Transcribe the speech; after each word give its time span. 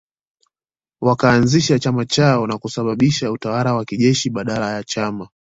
Wakaanzisha 1.01 1.79
chama 1.79 2.05
chao 2.05 2.47
na 2.47 2.57
kusababisha 2.57 3.31
utawala 3.31 3.73
wa 3.73 3.85
kijeshi 3.85 4.29
badala 4.29 4.71
ya 4.73 4.83
chama 4.83 5.29